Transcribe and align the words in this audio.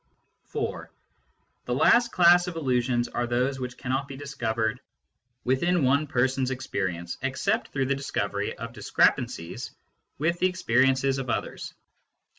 (4) 0.45 0.89
The 1.65 1.75
last 1.75 2.11
class 2.11 2.47
of 2.47 2.55
illusions 2.55 3.07
are 3.07 3.27
those 3.27 3.59
which 3.59 3.77
cannot 3.77 4.07
be 4.07 4.17
discovered 4.17 4.79
within 5.43 5.83
one 5.85 6.07
person 6.07 6.41
s 6.41 6.49
experience, 6.49 7.19
except 7.21 7.67
through 7.67 7.85
the 7.85 7.93
discovery 7.93 8.57
of 8.57 8.73
discrepancies 8.73 9.69
with 10.17 10.39
the 10.39 10.47
experiences 10.49 11.19
of 11.19 11.29
others. 11.29 11.75